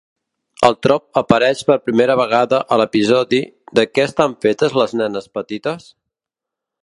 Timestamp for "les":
4.83-4.97